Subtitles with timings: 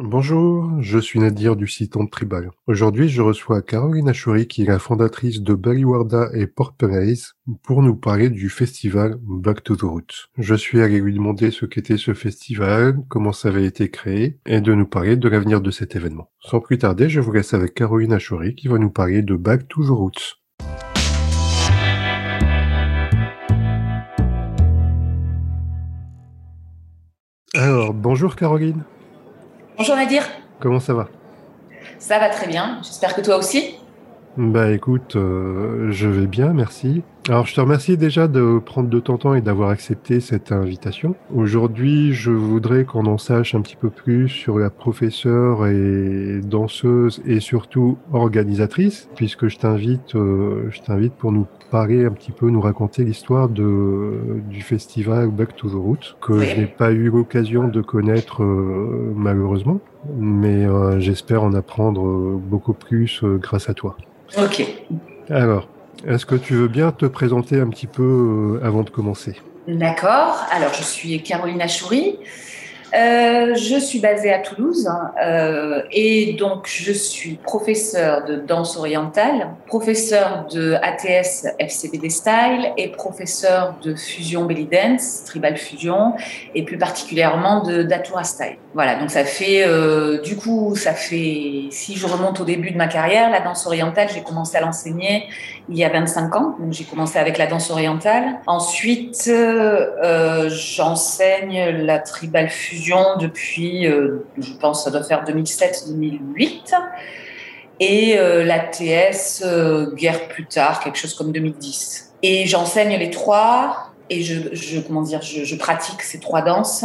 [0.00, 2.52] Bonjour, je suis Nadir du site On Tribal.
[2.68, 7.16] Aujourd'hui, je reçois Caroline Achouri, qui est la fondatrice de Baliwarda et Port Perez,
[7.64, 10.28] pour nous parler du festival Back to the Roots.
[10.36, 14.60] Je suis allé lui demander ce qu'était ce festival, comment ça avait été créé, et
[14.60, 16.30] de nous parler de l'avenir de cet événement.
[16.38, 19.66] Sans plus tarder, je vous laisse avec Caroline Achouri, qui va nous parler de Back
[19.66, 20.36] to the Roots.
[27.52, 28.84] Alors, bonjour Caroline.
[29.78, 30.24] Bonjour Nadir.
[30.58, 31.08] Comment ça va?
[32.00, 32.78] Ça va très bien.
[32.82, 33.76] J'espère que toi aussi.
[34.36, 37.04] Bah écoute, euh, je vais bien, merci.
[37.28, 41.14] Alors je te remercie déjà de prendre de ton temps et d'avoir accepté cette invitation.
[41.34, 47.20] Aujourd'hui, je voudrais qu'on en sache un petit peu plus sur la professeure et danseuse
[47.26, 52.48] et surtout organisatrice, puisque je t'invite, euh, je t'invite pour nous parler un petit peu,
[52.48, 57.10] nous raconter l'histoire de du festival Back to the Roots que je n'ai pas eu
[57.10, 59.80] l'occasion de connaître euh, malheureusement,
[60.16, 60.64] mais
[60.98, 63.98] j'espère en apprendre beaucoup plus grâce à toi.
[64.38, 64.64] Ok.
[65.28, 65.68] Alors,
[66.06, 69.34] est-ce que tu veux bien te présenter un petit peu euh, avant de commencer?
[69.66, 70.46] D'accord.
[70.50, 72.18] Alors, je suis Caroline Achoury.
[72.94, 74.88] Euh, je suis basée à Toulouse
[75.22, 82.88] euh, et donc je suis professeure de danse orientale, professeure de ATS FCBD Style et
[82.88, 86.14] professeure de fusion belly dance, tribal fusion
[86.54, 88.56] et plus particulièrement de Datura Style.
[88.72, 92.76] Voilà, donc ça fait euh, du coup ça fait si je remonte au début de
[92.78, 95.24] ma carrière, la danse orientale, j'ai commencé à l'enseigner
[95.68, 96.56] il y a 25 ans.
[96.58, 98.40] Donc j'ai commencé avec la danse orientale.
[98.46, 102.77] Ensuite, euh, j'enseigne la tribal fusion
[103.20, 106.74] depuis, euh, je pense, ça doit faire 2007-2008.
[107.80, 112.12] Et euh, la TS, euh, guerre plus tard, quelque chose comme 2010.
[112.22, 116.84] Et j'enseigne les trois et je, je comment dire, je, pratique ces trois danses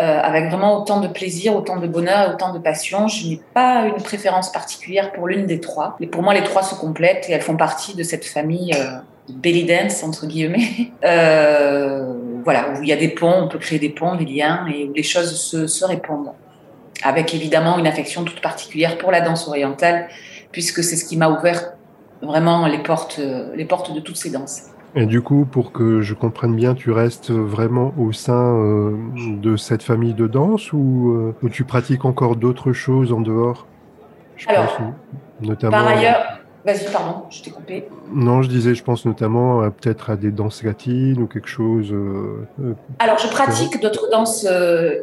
[0.00, 3.06] euh, avec vraiment autant de plaisir, autant de bonheur autant de passion.
[3.06, 5.96] Je n'ai pas une préférence particulière pour l'une des trois.
[6.00, 8.72] Mais pour moi, les trois se complètent et elles font partie de cette famille
[9.28, 10.90] belly dance, entre guillemets.
[12.44, 14.84] Voilà, où il y a des ponts, on peut créer des ponts, des liens et
[14.88, 16.32] où les choses se, se répondent.
[17.02, 20.08] Avec évidemment une affection toute particulière pour la danse orientale,
[20.50, 21.72] puisque c'est ce qui m'a ouvert
[22.22, 23.20] vraiment les portes,
[23.54, 24.70] les portes de toutes ces danses.
[24.94, 29.56] Et du coup, pour que je comprenne bien, tu restes vraiment au sein euh, de
[29.56, 33.66] cette famille de danse ou, euh, ou tu pratiques encore d'autres choses en dehors?
[34.36, 34.86] Je Alors, pense,
[35.40, 37.88] notamment, par ailleurs, vas-y, pardon, je t'ai coupé.
[38.12, 41.90] Non, je disais, je pense notamment à, peut-être à des danses latines ou quelque chose.
[41.92, 44.46] Euh, Alors, je pratique d'autres danses,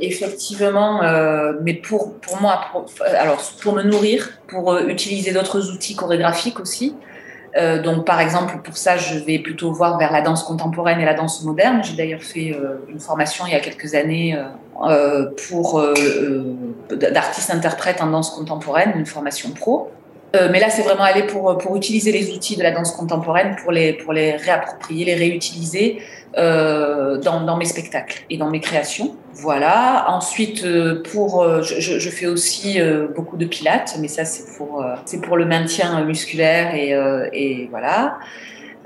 [0.01, 1.01] effectivement,
[1.61, 2.85] mais pour, pour moi, pour,
[3.17, 6.95] alors, pour me nourrir, pour utiliser d'autres outils chorégraphiques aussi.
[7.57, 11.05] Euh, donc, par exemple, pour ça, je vais plutôt voir vers la danse contemporaine et
[11.05, 11.81] la danse moderne.
[11.83, 14.37] J'ai d'ailleurs fait euh, une formation il y a quelques années
[14.87, 15.81] euh, pour
[16.89, 19.91] d'artistes interprètes en danse contemporaine, une formation pro.
[20.33, 23.71] Mais là, c'est vraiment aller pour, pour utiliser les outils de la danse contemporaine pour
[23.71, 26.01] les, pour les réapproprier, les réutiliser
[26.37, 29.15] euh, dans, dans, mes spectacles et dans mes créations.
[29.31, 30.05] Voilà.
[30.09, 32.77] Ensuite, euh, pour, euh, je, je, fais aussi
[33.15, 34.83] beaucoup de pilates, mais ça c'est pour
[35.23, 36.89] pour le maintien musculaire et,
[37.31, 38.17] et voilà.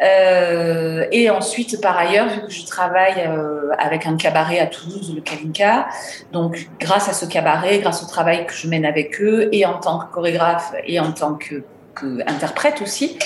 [0.01, 5.13] Euh, et ensuite, par ailleurs, vu que je travaille euh, avec un cabaret à Toulouse,
[5.13, 5.87] le Kalinka,
[6.31, 9.79] donc grâce à ce cabaret, grâce au travail que je mène avec eux, et en
[9.79, 11.63] tant que chorégraphe et en tant que,
[11.95, 13.17] que interprète aussi,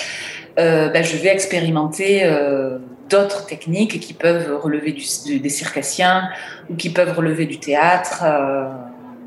[0.58, 6.28] euh, ben, je vais expérimenter euh, d'autres techniques qui peuvent relever du, des circassiens
[6.70, 8.68] ou qui peuvent relever du théâtre euh,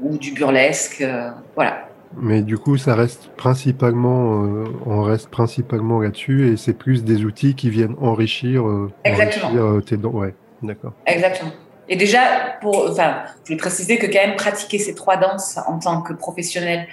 [0.01, 1.01] ou du burlesque.
[1.01, 1.86] Euh, voilà.
[2.15, 7.25] Mais du coup, ça reste principalement, euh, on reste principalement là-dessus et c'est plus des
[7.25, 8.63] outils qui viennent enrichir,
[9.03, 9.49] Exactement.
[9.49, 10.11] enrichir tes dents.
[10.11, 10.93] Ouais, d'accord.
[11.05, 11.51] Exactement.
[11.89, 12.19] Et déjà,
[12.61, 16.13] pour, enfin, je vais préciser que quand même pratiquer ces trois danses en tant que
[16.13, 16.87] professionnel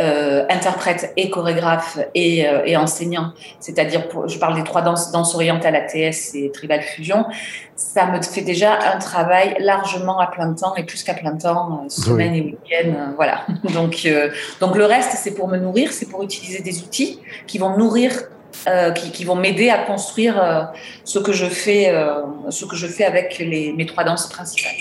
[0.00, 5.34] euh, interprète et chorégraphe et, euh, et enseignant, c'est-à-dire, je parle des trois danses, danse
[5.34, 7.24] orientale, ATS et tribal fusion,
[7.76, 11.82] ça me fait déjà un travail largement à plein temps et plus qu'à plein temps,
[11.84, 12.38] euh, semaine oui.
[12.38, 13.46] et week-end, voilà.
[13.74, 14.06] donc,
[14.60, 18.12] donc le reste, c'est pour me nourrir, c'est pour utiliser des outils qui vont nourrir
[18.94, 20.62] qui, qui, vont m'aider à construire euh,
[21.04, 24.72] ce que je fais, euh, ce que je fais avec les, mes trois danses principales.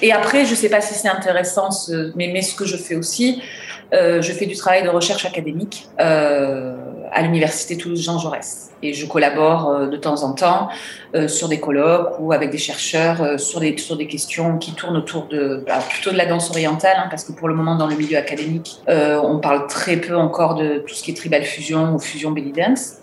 [0.00, 2.96] Et après, je sais pas si c'est intéressant, ce, mais, mais ce que je fais
[2.96, 3.42] aussi,
[3.92, 6.74] je fais du travail de recherche académique euh,
[7.12, 10.68] à l'université Toulouse Jean Jaurès et je collabore euh, de temps en temps
[11.14, 14.72] euh, sur des colloques ou avec des chercheurs euh, sur des sur des questions qui
[14.72, 17.86] tournent autour de plutôt de la danse orientale hein, parce que pour le moment dans
[17.86, 21.94] le milieu académique on parle très peu encore de tout ce qui est tribal fusion
[21.94, 22.96] ou fusion belly dance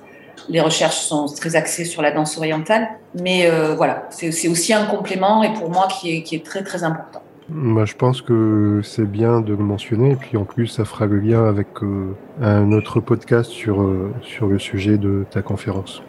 [0.48, 4.86] les recherches sont très axées sur la danse orientale, mais euh, voilà, c'est aussi un
[4.86, 7.22] complément et pour moi qui est, qui est très très important.
[7.50, 11.08] Bah, je pense que c'est bien de le mentionner et puis en plus ça fera
[11.08, 16.04] le lien avec euh, un autre podcast sur, euh, sur le sujet de ta conférence.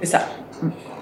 [0.00, 0.26] C'est ça.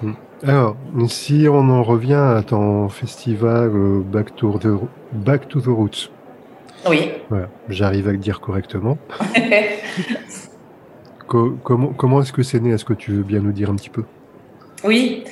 [0.01, 0.11] Mm.
[0.43, 0.75] Alors,
[1.07, 4.67] si on en revient à ton festival euh, Back, to the,
[5.13, 6.11] Back to the Roots.
[6.87, 7.11] Oui.
[7.29, 8.97] Voilà, j'arrive à le dire correctement.
[11.27, 12.71] comment comment est-ce que c'est né?
[12.71, 14.03] Est-ce que tu veux bien nous dire un petit peu?
[14.83, 15.23] Oui.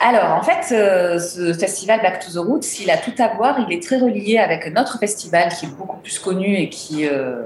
[0.00, 3.58] Alors, en fait, euh, ce festival Back to the Roots, il a tout à voir.
[3.68, 7.42] Il est très relié avec notre festival qui est beaucoup plus connu et qui euh,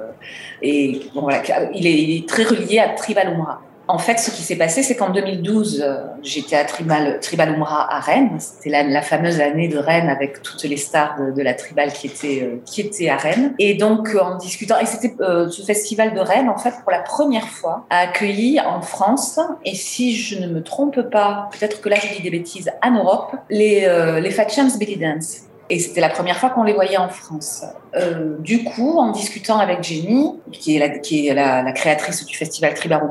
[0.60, 1.42] est, bon, voilà,
[1.74, 3.62] il est, il est, très relié à Tribal Umrah.
[3.88, 7.92] En fait, ce qui s'est passé, c'est qu'en 2012, euh, j'étais à Tribal, Tribal Umrah
[7.92, 8.36] à Rennes.
[8.38, 12.42] C'était la, fameuse année de Rennes avec toutes les stars de, la Tribal qui étaient,
[12.42, 13.54] euh, qui étaient à Rennes.
[13.58, 17.00] Et donc, en discutant, et c'était euh, ce festival de Rennes, en fait, pour la
[17.00, 21.88] première fois, a accueilli en France, et si je ne me trompe pas, peut-être que
[21.88, 25.42] là je dis des bêtises, en Europe, les, euh, les Fat Champs Belly Dance.
[25.70, 27.64] Et c'était la première fois qu'on les voyait en France.
[27.94, 33.02] Euh, du coup, en discutant avec Jenny, qui est la, créatrice du festival Tribal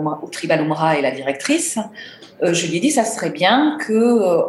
[0.62, 1.80] Umra, et la directrice,
[2.42, 4.44] je lui ai dit ça serait bien euh,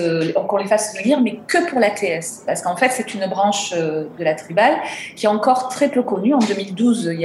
[0.00, 3.72] euh, qu'on les fasse venir, mais que pour l'ATS, parce qu'en fait c'est une branche
[3.76, 4.74] euh, de la tribal
[5.16, 6.34] qui est encore très peu connue.
[6.34, 7.24] En 2012, il y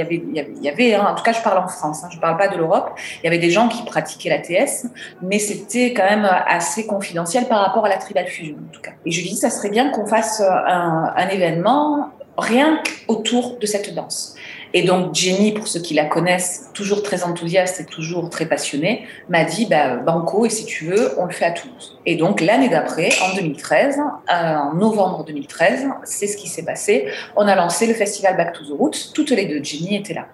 [0.68, 2.90] avait, hein, en tout cas je parle en France, hein, je parle pas de l'Europe,
[3.22, 4.86] il y avait des gens qui pratiquaient l'ATS,
[5.22, 8.92] mais c'était quand même assez confidentiel par rapport à la tribal fusion en tout cas.
[9.06, 13.58] Et je lui ai dit ça serait bien qu'on fasse un, un événement rien qu'autour
[13.60, 14.34] de cette danse.
[14.74, 19.06] Et donc Jenny, pour ceux qui la connaissent, toujours très enthousiaste et toujours très passionnée,
[19.28, 21.98] m'a dit bah, Banco, et si tu veux, on le fait à Toulouse.
[22.06, 27.08] Et donc l'année d'après, en 2013, euh, en novembre 2013, c'est ce qui s'est passé.
[27.36, 29.12] On a lancé le festival Back to the Roots.
[29.14, 30.26] Toutes les deux, Jenny était là.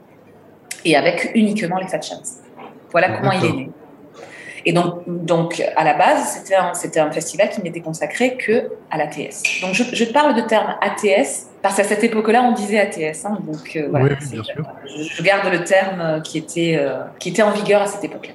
[0.84, 2.34] Et avec uniquement les Fat Chance.
[2.92, 3.70] Voilà comment il est né.
[4.64, 6.42] Et donc, donc à la base,
[6.74, 9.42] c'était un, festival qui n'était consacré que à l'ATS.
[9.62, 13.24] Donc, je, je, parle de terme ATS parce qu'à cette époque-là, on disait ATS.
[13.24, 14.64] Hein, donc, euh, voilà, oui, bien sûr.
[14.86, 18.34] Je, je, garde le terme qui était, euh, qui était en vigueur à cette époque-là.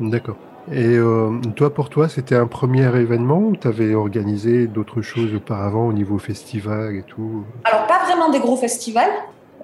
[0.00, 0.36] D'accord.
[0.70, 5.34] Et euh, toi, pour toi, c'était un premier événement ou tu avais organisé d'autres choses
[5.34, 7.44] auparavant au niveau festival et tout?
[7.64, 9.10] Alors, pas vraiment des gros festivals.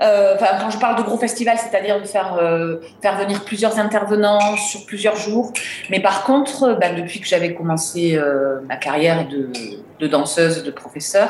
[0.02, 4.56] Euh, quand je parle de gros festival, c'est-à-dire de faire euh, faire venir plusieurs intervenants
[4.56, 5.52] sur plusieurs jours.
[5.90, 11.28] Mais par contre, bah, depuis que j'avais commencé euh, ma carrière de, danseuse, de professeur,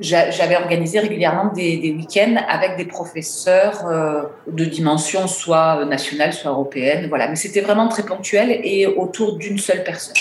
[0.00, 7.06] j'avais organisé régulièrement des, week-ends avec des professeurs euh, de dimension soit nationale, soit européenne.
[7.08, 10.14] Voilà, mais c'était vraiment très ponctuel et autour d'une seule personne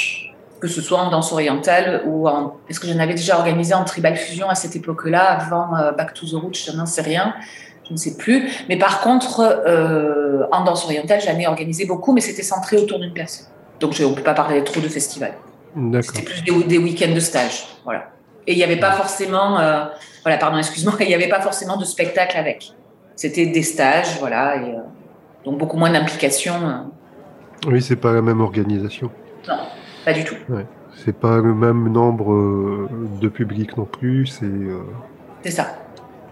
[0.60, 2.58] que ce soit en danse orientale ou en...
[2.70, 6.14] Est-ce que j'en avais déjà organisé en tribal fusion à cette époque-là, avant euh, Back
[6.14, 7.34] to the Roots, je n'en sais rien
[7.90, 8.48] je ne sais plus.
[8.70, 13.00] Mais par contre, euh, en danse orientale, j'en ai organisé beaucoup, mais c'était centré autour
[13.00, 13.48] d'une personne.
[13.80, 15.34] Donc je, on ne peut pas parler trop de festival.
[16.02, 17.68] C'était plus des, des week-ends de stage.
[17.84, 18.10] Voilà.
[18.48, 19.86] Et il n'y avait pas forcément, euh,
[20.24, 22.72] voilà, pardon, excuse-moi, il n'y avait pas forcément de spectacle avec.
[23.16, 24.80] C'était des stages, voilà, et, euh,
[25.46, 26.54] donc beaucoup moins d'implication.
[26.56, 27.68] euh.
[27.68, 29.12] Oui, c'est pas la même organisation.
[29.48, 29.58] Non,
[30.06, 30.36] pas du tout.
[30.48, 30.66] Ouais.
[31.06, 32.88] C'est pas le même nombre
[33.22, 34.28] de public non plus.
[34.28, 34.46] C'est.
[35.44, 35.78] C'est ça.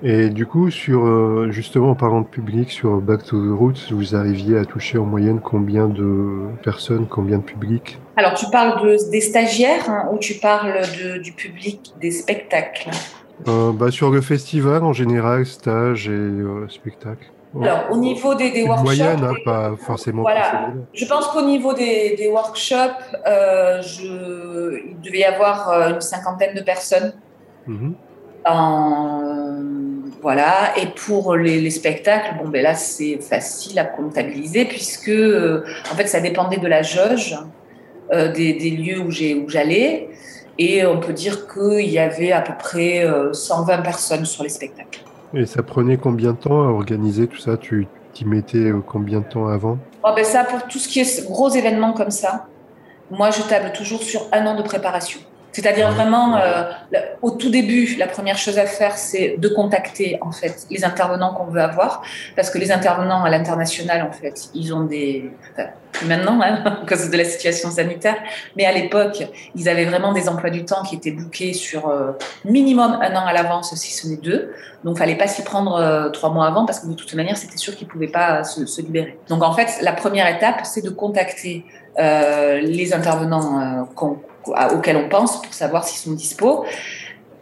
[0.04, 3.92] Et du coup, sur euh, justement en parlant de public, sur Back to the Roots,
[3.92, 8.82] vous arriviez à toucher en moyenne combien de personnes, combien de public Alors, tu parles
[8.84, 12.92] de, des stagiaires hein, ou tu parles de, du public des spectacles?
[13.48, 17.31] Euh, bah, Sur le festival en général, stage et euh, spectacle.
[17.60, 18.83] Alors, au niveau des, des workshops.
[18.83, 20.21] Moyenne, hein, pas forcément.
[20.21, 20.74] Voilà.
[20.94, 26.56] Je pense qu'au niveau des, des workshops, euh, je, il devait y avoir une cinquantaine
[26.56, 27.14] de personnes.
[27.66, 27.95] Mhm.
[28.45, 29.27] En,
[30.28, 30.78] voilà.
[30.78, 35.96] Et pour les, les spectacles, bon, ben là, c'est facile à comptabiliser puisque, euh, en
[35.96, 37.38] fait, ça dépendait de la jauge
[38.12, 40.10] euh, des, des, lieux où j'ai où j'allais.
[40.57, 44.50] Et on peut dire qu'il y avait à peu près euh, 120 personnes sur les
[44.50, 45.00] spectacles.
[45.34, 47.56] Et ça prenait combien de temps à organiser tout ça?
[47.56, 49.78] Tu t'y mettais euh, combien de temps avant?
[50.04, 52.48] Oh ben Ça, pour tout ce qui est gros événements comme ça,
[53.10, 55.22] moi, je table toujours sur un an de préparation.
[55.51, 56.63] C'est-à-dire vraiment, euh,
[57.21, 61.33] au tout début, la première chose à faire, c'est de contacter en fait les intervenants
[61.33, 62.04] qu'on veut avoir,
[62.35, 66.63] parce que les intervenants à l'international, en fait, ils ont des, enfin, plus maintenant hein,
[66.83, 68.18] à cause de la situation sanitaire,
[68.56, 69.23] mais à l'époque,
[69.56, 72.11] ils avaient vraiment des emplois du temps qui étaient bookés sur euh,
[72.45, 74.54] minimum un an à l'avance, si ce n'est deux.
[74.83, 77.57] Donc, fallait pas s'y prendre euh, trois mois avant, parce que de toute manière, c'était
[77.57, 79.18] sûr qu'ils pouvaient pas se, se, libérer.
[79.27, 81.66] Donc, en fait, la première étape, c'est de contacter
[81.99, 86.66] euh, les intervenants qu'on auxquels on pense pour savoir s'ils sont dispo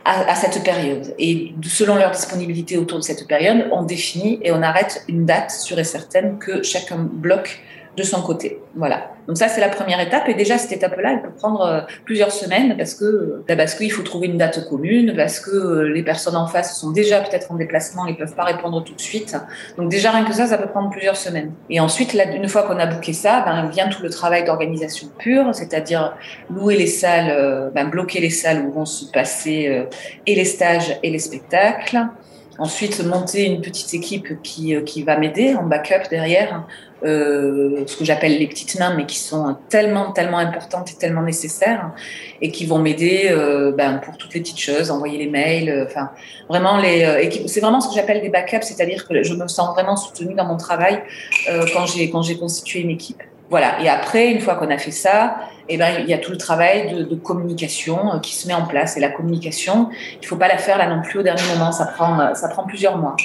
[0.03, 1.15] à, à, cette période.
[1.17, 5.51] Et selon leur disponibilité autour de cette période, on définit et on arrête une date
[5.51, 7.59] sûre et certaine que chacun bloque
[7.95, 8.59] de son côté.
[8.75, 9.11] Voilà.
[9.27, 10.27] Donc ça, c'est la première étape.
[10.29, 13.91] Et déjà, cette étape-là, elle peut prendre euh, plusieurs semaines parce que bah, parce qu'il
[13.91, 17.51] faut trouver une date commune, parce que euh, les personnes en face sont déjà peut-être
[17.51, 19.35] en déplacement, ils peuvent pas répondre tout de suite.
[19.77, 21.51] Donc déjà, rien que ça, ça peut prendre plusieurs semaines.
[21.69, 25.07] Et ensuite, là, une fois qu'on a booké ça, ben, vient tout le travail d'organisation
[25.17, 26.15] pure, c'est-à-dire
[26.49, 29.85] louer les salles, euh, ben, bloquer les salles où vont se passer
[30.25, 32.07] et les stages et les spectacles.
[32.57, 36.65] Ensuite, monter une petite équipe qui, qui va m'aider en backup derrière
[37.03, 41.21] euh, ce que j'appelle les petites mains, mais qui sont tellement, tellement importantes et tellement
[41.21, 41.91] nécessaires,
[42.41, 45.85] et qui vont m'aider euh, ben, pour toutes les petites choses, envoyer les mails, euh,
[45.85, 46.09] enfin
[46.49, 47.29] vraiment les.
[47.47, 50.45] c'est vraiment ce que j'appelle des backups, c'est-à-dire que je me sens vraiment soutenue dans
[50.45, 51.03] mon travail
[51.73, 53.21] quand j'ai quand j'ai constitué une équipe.
[53.49, 53.79] Voilà.
[53.81, 55.37] Et après, une fois qu'on a fait ça,
[55.69, 58.97] eh ben, il y a tout le travail de, communication qui se met en place.
[58.97, 59.89] Et la communication,
[60.21, 61.71] il faut pas la faire là non plus au dernier moment.
[61.71, 63.15] Ça prend, ça prend plusieurs mois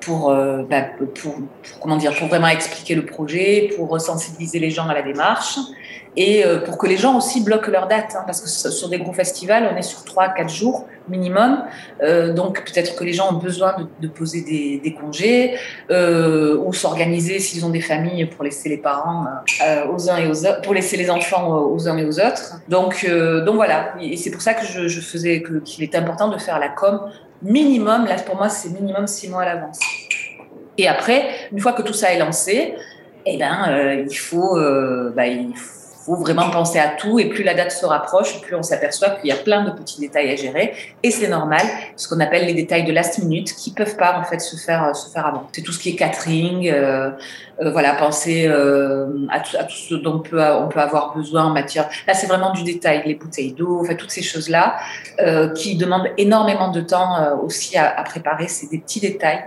[0.00, 0.82] pour, euh, bah,
[1.20, 1.36] pour,
[1.80, 5.58] comment dire, pour vraiment expliquer le projet, pour sensibiliser les gens à la démarche
[6.16, 8.14] et euh, pour que les gens aussi bloquent leur date.
[8.16, 11.64] Hein, parce que sur des gros festivals, on est sur 3-4 jours minimum.
[12.02, 15.54] Euh, donc peut-être que les gens ont besoin de, poser des, congés
[15.90, 19.26] euh, ou s'organiser s'ils ont des familles pour laisser les parents
[19.92, 22.60] aux uns et aux autres, pour laisser les enfants aux uns et aux autres.
[22.68, 23.06] Donc,
[23.44, 23.94] donc voilà.
[24.00, 27.00] Et c'est pour ça que je, faisais qu'il est important de faire la com
[27.42, 29.78] minimum, là pour moi c'est minimum six mois à l'avance.
[30.78, 32.74] Et après, une fois que tout ça est lancé,
[33.26, 34.58] eh ben, il, faut,
[35.14, 37.18] bah, il faut vraiment penser à tout.
[37.18, 40.00] Et plus la date se rapproche, plus on s'aperçoit qu'il y a plein de petits
[40.00, 40.74] détails à gérer.
[41.02, 41.62] Et c'est normal,
[41.96, 44.94] ce qu'on appelle les détails de last minute, qui peuvent pas en fait se faire
[44.94, 45.48] se faire avant.
[45.52, 47.10] C'est tout ce qui est catering, euh,
[47.60, 51.88] voilà, penser à, tout, ce dont on peut avoir besoin en matière.
[52.06, 54.76] Là, c'est vraiment du détail, les bouteilles d'eau, enfin toutes ces choses là
[55.54, 58.48] qui demandent énormément de temps aussi à, à préparer.
[58.48, 59.44] C'est des petits détails.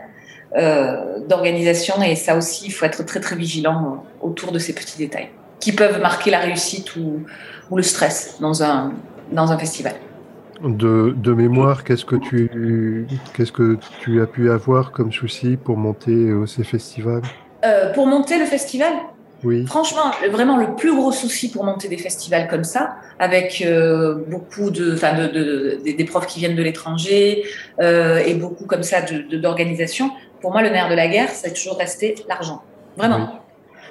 [0.56, 4.98] Euh, d'organisation et ça aussi, il faut être très très vigilant autour de ces petits
[4.98, 5.28] détails
[5.60, 7.24] qui peuvent marquer la réussite ou,
[7.70, 8.94] ou le stress dans un,
[9.32, 9.96] dans un festival.
[10.64, 15.78] De, de mémoire, qu'est-ce que tu qu'est-ce que tu as pu avoir comme souci pour
[15.78, 17.22] monter euh, ces festivals?
[17.64, 18.94] Euh, Pour monter le festival,
[19.44, 19.68] oui.
[19.68, 24.72] Franchement, vraiment le plus gros souci pour monter des festivals comme ça, avec euh, beaucoup
[24.72, 27.44] de, enfin, de, de, des profs qui viennent de l'étranger
[27.80, 30.10] euh, et beaucoup comme ça d'organisation.
[30.42, 32.64] Pour moi, le nerf de la guerre, c'est toujours resté l'argent.
[32.98, 33.40] Vraiment.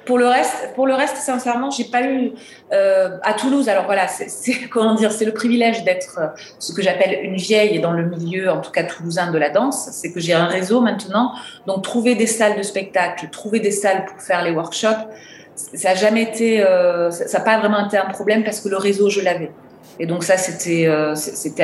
[0.07, 2.31] Pour le reste, pour le reste, sincèrement, j'ai pas eu
[2.71, 3.67] euh, à Toulouse.
[3.67, 6.27] Alors voilà, c'est comment dire, c'est le privilège d'être euh,
[6.59, 9.89] ce que j'appelle une vieille dans le milieu, en tout cas toulousain de la danse.
[9.91, 11.33] C'est que j'ai un réseau maintenant.
[11.67, 15.09] Donc trouver des salles de spectacle, trouver des salles pour faire les workshops,
[15.55, 18.77] ça a jamais été, euh, ça n'a pas vraiment été un problème parce que le
[18.77, 19.51] réseau je l'avais.
[19.99, 20.85] Et donc ça, c'était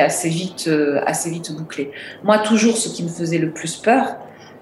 [0.00, 0.68] assez vite,
[1.06, 1.92] assez vite bouclé.
[2.24, 4.16] Moi, toujours, ce qui me faisait le plus peur,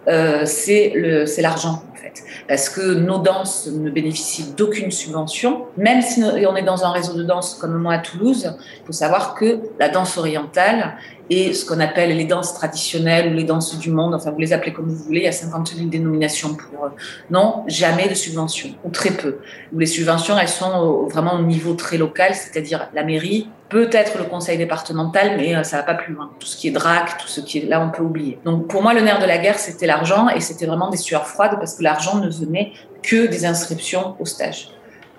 [0.09, 0.93] euh, c'est
[1.39, 6.63] l'argent en fait, parce que nos danses ne bénéficient d'aucune subvention, même si on est
[6.63, 8.55] dans un réseau de danse comme moi à Toulouse.
[8.81, 10.95] Il faut savoir que la danse orientale
[11.35, 14.53] et ce qu'on appelle les danses traditionnelles ou les danses du monde, enfin vous les
[14.53, 16.91] appelez comme vous voulez, il y a 50 000 dénominations pour
[17.31, 19.39] non, jamais de subventions ou très peu.
[19.75, 24.59] Les subventions elles sont vraiment au niveau très local, c'est-à-dire la mairie peut-être le conseil
[24.59, 26.31] départemental, mais euh, ça va pas plus loin.
[26.39, 28.39] Tout ce qui est DRAC, tout ce qui est là, on peut oublier.
[28.45, 31.27] Donc pour moi, le nerf de la guerre, c'était l'argent et c'était vraiment des sueurs
[31.27, 32.73] froides parce que l'argent ne venait
[33.03, 34.69] que des inscriptions au stage.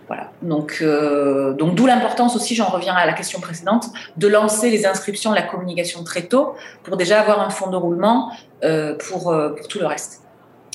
[0.07, 0.31] Voilà.
[0.41, 3.85] Donc, euh, donc d'où l'importance aussi, j'en reviens à la question précédente,
[4.17, 8.31] de lancer les inscriptions, la communication très tôt pour déjà avoir un fond de roulement
[8.63, 10.21] euh, pour, euh, pour tout le reste.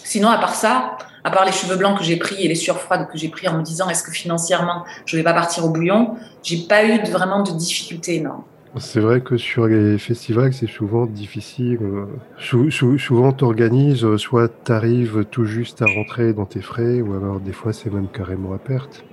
[0.03, 2.81] Sinon, à part ça, à part les cheveux blancs que j'ai pris et les sueurs
[2.81, 5.69] froides que j'ai pris en me disant est-ce que financièrement je vais pas partir au
[5.69, 8.45] bouillon, j'ai pas eu vraiment de difficultés énormes.
[8.77, 11.79] C'est vrai que sur les festivals, c'est souvent difficile.
[11.83, 17.01] Euh, souvent, tu organises, euh, soit tu arrives tout juste à rentrer dans tes frais,
[17.01, 19.05] ou alors des fois, c'est même carrément à perte.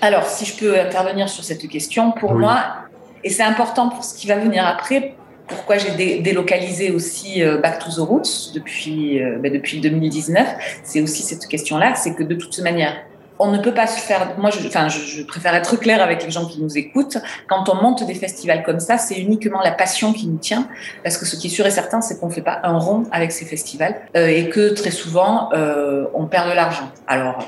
[0.00, 2.76] Alors, si je peux intervenir sur cette question, pour moi,
[3.24, 5.14] et c'est important pour ce qui va venir après,
[5.48, 10.46] pourquoi j'ai délocalisé aussi euh, Back to the Roots depuis, euh, ben depuis 2019,
[10.82, 12.96] c'est aussi cette question-là, c'est que de toute manière,
[13.38, 14.34] on ne peut pas se faire.
[14.38, 17.18] Moi, je, enfin, je, je, préfère être clair avec les gens qui nous écoutent.
[17.48, 20.68] Quand on monte des festivals comme ça, c'est uniquement la passion qui nous tient,
[21.02, 23.04] parce que ce qui est sûr et certain, c'est qu'on ne fait pas un rond
[23.12, 26.90] avec ces festivals euh, et que très souvent, euh, on perd de l'argent.
[27.06, 27.38] Alors,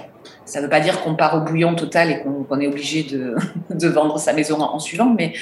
[0.49, 3.37] ça ne veut pas dire qu'on part au bouillon total et qu'on est obligé de,
[3.71, 5.35] de, vendre sa maison en, suivant, mais,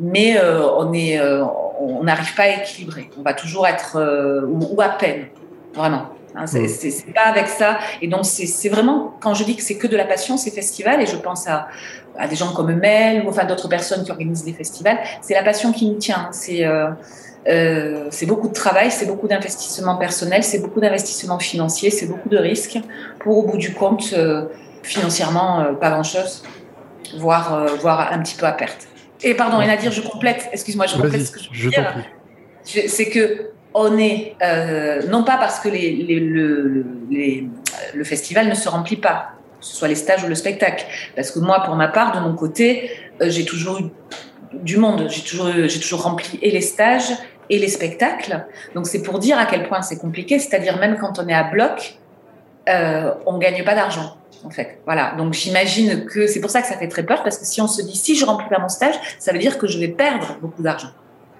[0.00, 1.44] mais euh, on euh,
[1.80, 3.10] on n'arrive pas à équilibrer.
[3.18, 5.26] On va toujours être euh, ou, ou, à peine,
[5.74, 6.06] vraiment.
[6.34, 7.12] Hein, c'est mmh.
[7.12, 7.78] pas avec ça.
[8.00, 11.00] Et donc c'est vraiment quand je dis que c'est que de la passion ces festivals
[11.00, 11.68] et je pense à,
[12.18, 15.44] à des gens comme Mel ou enfin d'autres personnes qui organisent des festivals, c'est la
[15.44, 16.28] passion qui nous tient.
[16.32, 16.64] C'est
[17.46, 22.06] euh, euh, c'est beaucoup de travail, c'est beaucoup d'investissement personnel, c'est beaucoup d'investissement financier, c'est
[22.06, 22.78] beaucoup de risques
[23.20, 24.46] pour au bout du compte euh,
[24.82, 26.42] financièrement, pas grand-chose,
[27.16, 28.86] voire, voire un petit peu à perte.
[29.22, 31.94] Et pardon, et Nadir, je complète, excuse-moi, je complète ce que je veux dire.
[32.64, 34.36] C'est que on est,
[35.08, 36.84] non pas parce que les, le,
[37.94, 40.84] le festival ne se remplit pas, que ce soit les stages ou le spectacle.
[41.16, 43.84] Parce que moi, pour ma part, de mon côté, j'ai toujours eu
[44.52, 45.06] du monde.
[45.08, 47.10] J'ai toujours, j'ai toujours rempli et les stages
[47.50, 48.46] et les spectacles.
[48.74, 50.38] Donc c'est pour dire à quel point c'est compliqué.
[50.38, 51.98] C'est-à-dire même quand on est à bloc,
[52.68, 54.16] euh, on gagne pas d'argent.
[54.44, 55.14] En fait, voilà.
[55.16, 57.68] Donc j'imagine que c'est pour ça que ça fait très peur parce que si on
[57.68, 60.36] se dit si je remplis pas mon stage, ça veut dire que je vais perdre
[60.40, 60.90] beaucoup d'argent.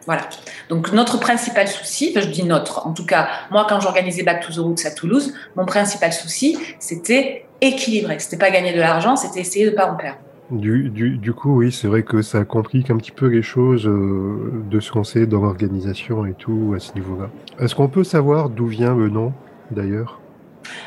[0.06, 0.22] Voilà.
[0.68, 4.52] Donc notre principal souci, je dis notre, en tout cas moi quand j'organisais Back to
[4.52, 8.18] the Roots à Toulouse, mon principal souci c'était équilibrer.
[8.18, 10.18] C'était pas gagner de l'argent, c'était essayer de pas en perdre.
[10.50, 13.86] Du, du, du, coup, oui, c'est vrai que ça complique un petit peu les choses
[13.86, 17.30] euh, de se lancer dans l'organisation et tout à ce niveau-là.
[17.58, 19.32] Est-ce qu'on peut savoir d'où vient le nom,
[19.70, 20.20] d'ailleurs?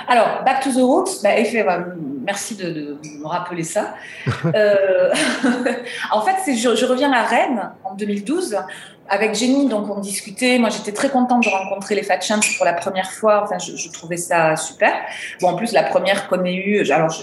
[0.08, 1.30] Alors, Back to the Roots, bah,
[1.66, 1.86] bah,
[2.24, 3.96] merci de, de, me rappeler ça.
[4.46, 5.14] euh,
[6.12, 8.58] en fait, je, je, reviens à Rennes en 2012
[9.10, 10.60] avec Jenny, donc on discutait.
[10.60, 13.44] Moi, j'étais très contente de rencontrer les Fat Champs pour la première fois.
[13.44, 14.94] Enfin, je, je, trouvais ça super.
[15.42, 17.14] Bon, en plus, la première qu'on ait eue, alors,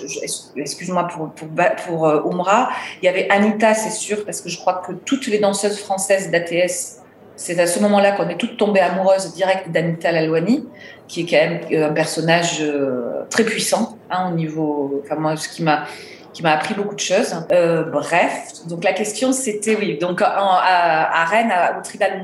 [0.56, 1.48] excuse-moi pour pour,
[1.86, 2.70] pour euh, Umra,
[3.02, 6.30] il y avait Anita, c'est sûr, parce que je crois que toutes les danseuses françaises
[6.30, 7.03] d'ATS,
[7.36, 10.66] c'est à ce moment-là qu'on est toutes tombées amoureuses direct d'Anita Lalouani,
[11.08, 15.02] qui est quand même euh, un personnage euh, très puissant hein, au niveau.
[15.04, 15.84] Enfin, moi, ce qui m'a
[16.32, 17.32] qui m'a appris beaucoup de choses.
[17.52, 22.20] Euh, bref, donc la question c'était oui, donc à, à, Rennes, au Tribal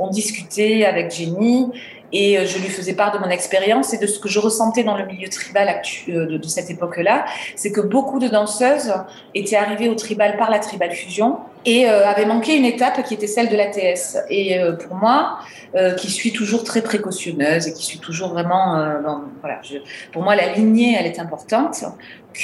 [0.00, 1.68] on discutait avec Jenny
[2.12, 4.84] et euh, je lui faisais part de mon expérience et de ce que je ressentais
[4.84, 8.92] dans le milieu tribal euh, de, cette époque-là, c'est que beaucoup de danseuses
[9.34, 13.14] étaient arrivées au tribal par la tribal fusion et euh, avaient manqué une étape qui
[13.14, 14.18] était celle de l'ATS.
[14.30, 15.38] Et pour moi,
[15.98, 18.82] qui suis toujours très précautionneuse et qui suis toujours vraiment,
[19.40, 19.60] voilà,
[20.12, 21.84] pour moi la lignée elle est importante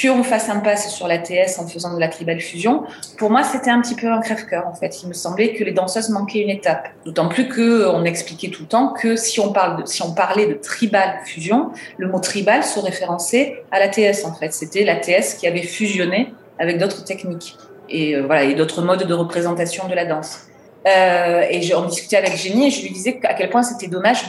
[0.01, 2.83] qu'on fasse un pass sur l'ATS en faisant de la tribal fusion,
[3.17, 5.03] pour moi, c'était un petit peu un crève-cœur, en fait.
[5.03, 6.89] Il me semblait que les danseuses manquaient une étape.
[7.05, 10.47] D'autant plus qu'on expliquait tout le temps que si on, parle de, si on parlait
[10.47, 14.53] de tribal fusion, le mot tribal se référençait à l'ATS, en fait.
[14.53, 17.57] C'était l'ATS qui avait fusionné avec d'autres techniques
[17.89, 20.47] et, euh, voilà, et d'autres modes de représentation de la danse.
[20.85, 24.25] Euh, et on discutait avec Jenny et je lui disais à quel point c'était dommage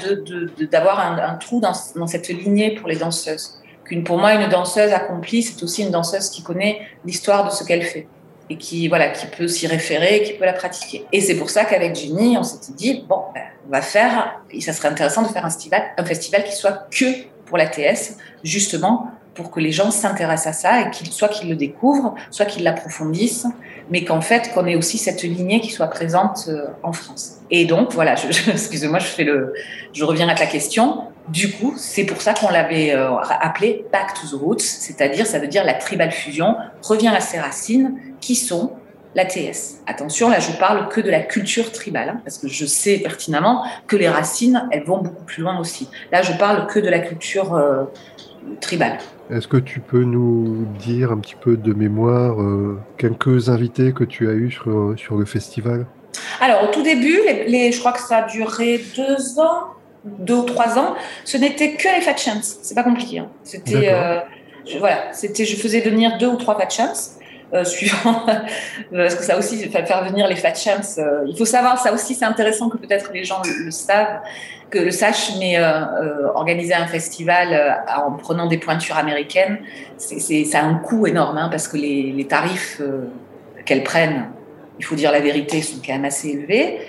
[0.70, 4.92] d'avoir un, trou dans, dans cette lignée pour les danseuses qu'une pour moi une danseuse
[4.92, 8.06] accomplie c'est aussi une danseuse qui connaît l'histoire de ce qu'elle fait
[8.50, 11.06] et qui voilà qui peut s'y référer qui peut la pratiquer.
[11.12, 14.60] Et c'est pour ça qu'avec Jenny on s'était dit bon ben, on va faire et
[14.60, 17.04] ça serait intéressant de faire un festival un festival qui soit que
[17.46, 21.48] pour la TS justement pour que les gens s'intéressent à ça et qu'ils soit qu'ils
[21.48, 23.46] le découvrent soit qu'ils l'approfondissent
[23.90, 27.38] mais qu'en fait qu'on ait aussi cette lignée qui soit présente euh, en France.
[27.50, 28.14] Et donc voilà
[28.48, 29.54] excusez-moi je fais le
[29.92, 34.14] je reviens à ta question du coup, c'est pour ça qu'on l'avait euh, appelé Back
[34.14, 38.34] to the Roots, c'est-à-dire, ça veut dire la tribal fusion, revient à ses racines, qui
[38.34, 38.72] sont
[39.14, 39.80] la TS.
[39.86, 43.64] Attention, là, je parle que de la culture tribale, hein, parce que je sais pertinemment
[43.86, 45.88] que les racines, elles vont beaucoup plus loin aussi.
[46.12, 47.84] Là, je parle que de la culture euh,
[48.60, 48.98] tribale.
[49.30, 54.04] Est-ce que tu peux nous dire un petit peu de mémoire euh, quelques invités que
[54.04, 55.86] tu as eus sur, sur le festival?
[56.40, 59.73] Alors, au tout début, les, les, je crois que ça a duré deux ans,
[60.04, 62.58] deux ou trois ans, ce n'était que les fat chance.
[62.62, 63.18] C'est pas compliqué.
[63.18, 63.28] Hein.
[63.42, 64.20] C'était, euh,
[64.66, 67.18] je, voilà, c'était, je faisais venir deux ou trois fat chance.
[67.54, 68.24] Euh, suivant
[68.92, 72.14] parce que ça aussi faire venir les fat champs euh, il faut savoir ça aussi
[72.14, 74.22] c'est intéressant que peut-être les gens le, le, savent
[74.70, 79.58] que le sachent mais euh, euh organiser un festival en prenant des pointures américaines
[79.98, 82.80] c'est, c'est ça a un coût énorme hein, parce que les, les tarifs
[83.66, 84.30] qu'elles prennent
[84.80, 86.80] il faut dire la vérité sont quand même assez élevés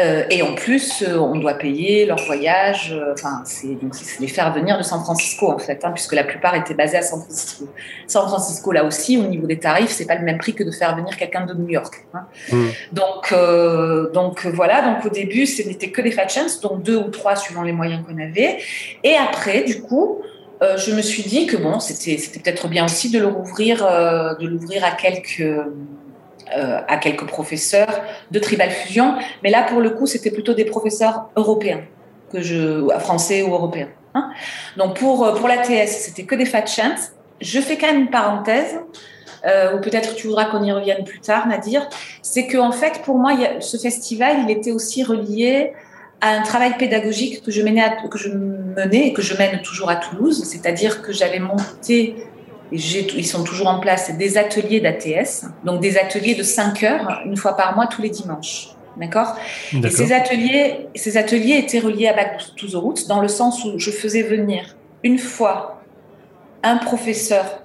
[0.00, 2.92] euh, et en plus, euh, on doit payer leur voyage.
[2.92, 6.14] Euh, enfin, c'est donc c'est les faire venir de San Francisco en fait, hein, puisque
[6.14, 7.66] la plupart étaient basés à San Francisco.
[8.06, 10.70] San Francisco, là aussi, au niveau des tarifs, c'est pas le même prix que de
[10.70, 12.06] faire venir quelqu'un de New York.
[12.14, 12.24] Hein.
[12.50, 12.66] Mmh.
[12.92, 14.80] Donc, euh, donc voilà.
[14.80, 18.02] Donc au début, ce n'était que des chance, donc deux ou trois suivant les moyens
[18.06, 18.58] qu'on avait.
[19.04, 20.22] Et après, du coup.
[20.62, 24.84] Euh, je me suis dit que bon, c'était peut-être bien aussi de l'ouvrir de l'ouvrir
[24.84, 25.42] à quelques
[26.56, 30.64] euh, à quelques professeurs de Tribal Fusion, mais là pour le coup c'était plutôt des
[30.64, 31.82] professeurs européens
[32.32, 33.88] que je français ou européens.
[34.14, 34.30] Hein
[34.76, 37.10] Donc pour euh, pour l'ATS c'était que des fat chants.
[37.40, 38.78] Je fais quand même une parenthèse.
[39.44, 41.88] Euh, ou peut-être tu voudras qu'on y revienne plus tard, Nadir,
[42.22, 45.72] c'est que en fait, pour moi, ce festival, il était aussi relié
[46.20, 49.90] à un travail pédagogique que je menais, que je menais et que je mène toujours
[49.90, 52.14] à Toulouse, c'est-à-dire que j'avais monté
[52.72, 57.36] ils sont toujours en place, des ateliers d'ATS, donc des ateliers de 5 heures, une
[57.36, 58.68] fois par mois, tous les dimanches.
[58.96, 59.36] D'accord?
[59.72, 63.64] Et ces ateliers, ces ateliers étaient reliés à Back to the Roots, dans le sens
[63.64, 65.82] où je faisais venir une fois
[66.62, 67.62] un professeur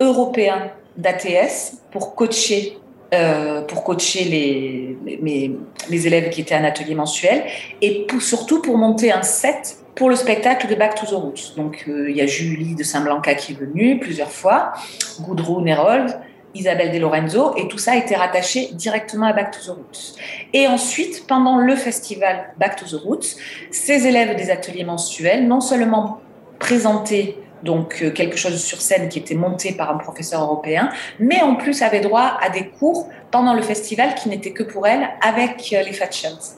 [0.00, 2.78] européen d'ATS pour coacher
[3.12, 7.42] euh, pour coacher les, les, les, élèves qui étaient en atelier mensuel
[7.82, 11.54] et pour, surtout pour monter un set pour le spectacle de Back to the Roots.
[11.56, 14.72] Donc euh, il y a Julie de Saint-Blanca qui est venue plusieurs fois,
[15.20, 16.18] Goudrou Nerold,
[16.54, 20.16] Isabelle De Lorenzo, et tout ça a été rattaché directement à Back to the Roots.
[20.52, 23.36] Et ensuite, pendant le festival Back to the Roots,
[23.70, 26.20] ces élèves des ateliers mensuels, non seulement
[26.58, 31.40] présentés donc euh, quelque chose sur scène qui était monté par un professeur européen, mais
[31.42, 35.08] en plus avait droit à des cours pendant le festival qui n'étaient que pour elle
[35.20, 36.56] avec euh, les Fat Chance.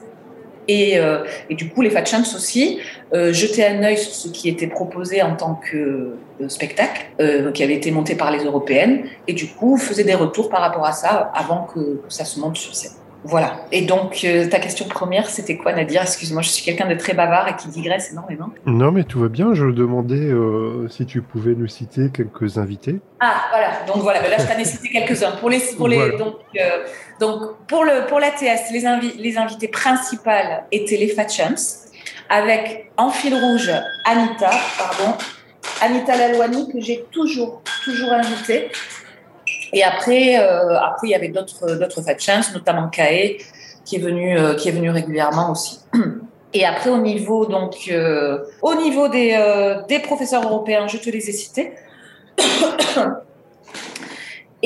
[0.67, 2.03] Et, euh, et, du coup, les Fat
[2.35, 2.79] aussi
[3.13, 6.15] euh, jetaient un œil sur ce qui était proposé en tant que
[6.47, 10.49] spectacle, euh, qui avait été monté par les Européennes, et du coup, faisaient des retours
[10.49, 13.02] par rapport à ça avant que ça se monte sur scène.
[13.25, 13.65] Voilà.
[13.71, 17.13] Et donc, euh, ta question première, c'était quoi, Nadir Excuse-moi, je suis quelqu'un de très
[17.13, 18.49] bavard et qui digresse énormément.
[18.65, 19.53] Non, mais tout va bien.
[19.53, 22.99] Je demandais euh, si tu pouvais nous citer quelques invités.
[23.19, 23.71] Ah, voilà.
[23.87, 25.31] Donc voilà, là, je t'en ai cité quelques-uns.
[25.31, 26.17] Pour les, pour les, voilà.
[26.17, 26.83] donc, euh,
[27.19, 31.27] donc, pour le, pour l'ATS, les, invi les invités principales étaient les Fat
[32.29, 33.71] avec en fil rouge
[34.05, 35.15] Anita, pardon,
[35.81, 38.69] Anita Lalouani que j'ai toujours, toujours invitée.
[39.73, 43.37] Et après, euh, après il y avait d'autres d'autres fat chance, notamment Kae,
[43.83, 45.79] qui est venu euh, qui est venu régulièrement aussi.
[46.55, 49.35] Et après au niveau donc euh, au niveau des
[49.89, 51.73] des professeurs européens, je te les ai cités.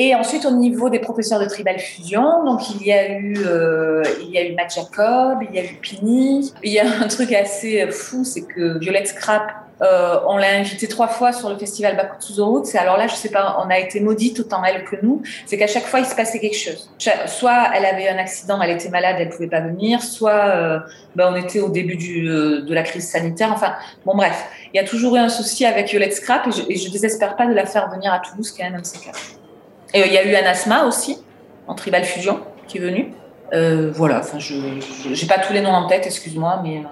[0.00, 4.04] Et ensuite, au niveau des professeurs de Tribal Fusion, donc il y a eu, euh,
[4.22, 6.54] il y a eu Matt Jacob, il y a eu Pini.
[6.62, 10.88] Il y a un truc assez fou, c'est que Violette Scrap, euh, on l'a invitée
[10.88, 11.96] trois fois sur le festival
[12.38, 12.74] Roots.
[12.74, 15.22] Et alors là, je sais pas, on a été maudite autant elle que nous.
[15.46, 16.90] C'est qu'à chaque fois, il se passait quelque chose.
[17.26, 20.02] Soit elle avait un accident, elle était malade, elle pouvait pas venir.
[20.02, 20.78] Soit euh,
[21.16, 23.50] ben, on était au début euh, de la crise sanitaire.
[23.52, 26.62] Enfin, bon bref, il y a toujours eu un souci avec Violette Scrap et je,
[26.62, 29.47] et désespère pas de la faire venir à Toulouse, qui est un de.
[29.94, 31.18] Et il y a eu Anasma aussi,
[31.66, 33.12] en Tribal Fusion, qui est venu.
[33.54, 36.82] Euh, voilà, enfin, je n'ai pas tous les noms en tête, excuse-moi, mais.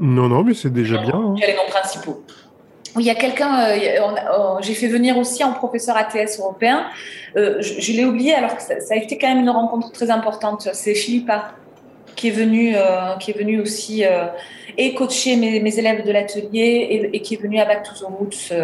[0.00, 1.34] Non, non, mais c'est déjà bien.
[1.36, 2.22] Il y a les noms principaux.
[2.98, 6.86] Il y a quelqu'un, euh, j'ai fait venir aussi en professeur ATS européen.
[7.36, 9.92] Euh, je, je l'ai oublié alors que ça, ça, a été quand même une rencontre
[9.92, 10.68] très importante.
[10.72, 11.52] C'est Philippa
[12.14, 14.02] qui est venu, euh, qui est venu aussi
[14.78, 17.92] et coacher mes, mes, élèves de l'atelier et, et, qui est venu à Back to
[17.92, 18.54] the Roots.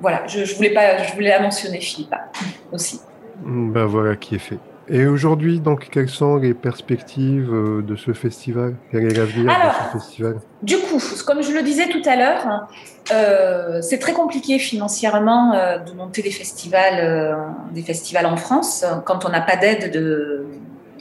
[0.00, 2.26] voilà, je, je voulais pas, je voulais la mentionner Philippa
[2.70, 3.00] aussi.
[3.44, 4.58] Ben voilà qui est fait.
[4.88, 8.74] Et aujourd'hui, donc, quelles sont les perspectives de ce festival?
[8.90, 10.40] Quel est l'avenir de ce festival?
[10.62, 12.66] Du coup, comme je le disais tout à l'heure,
[13.12, 17.34] euh, c'est très compliqué financièrement euh, de monter des festivals, euh,
[17.72, 20.46] des festivals en France quand on n'a pas d'aide de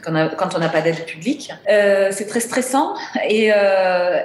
[0.01, 1.51] quand on n'a pas d'aide publique.
[1.67, 2.93] c'est très stressant
[3.27, 3.51] et,